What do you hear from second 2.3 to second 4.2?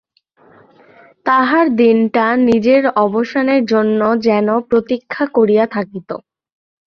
নিজের অবসানের জন্য